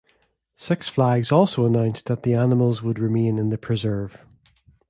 [0.57, 4.17] Six Flags also announced that the animals would remain in the preserve.